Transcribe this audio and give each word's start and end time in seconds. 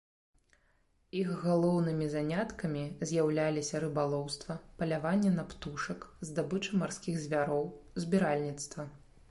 Іх 1.19 1.27
галоўнымі 1.43 2.07
заняткамі 2.13 2.85
з'яўляліся 3.11 3.83
рыбалоўства, 3.85 4.57
паляванне 4.81 5.31
на 5.37 5.43
птушак, 5.53 6.11
здабыча 6.31 6.71
марскіх 6.83 7.15
звяроў, 7.27 7.65
збіральніцтва. 8.05 8.91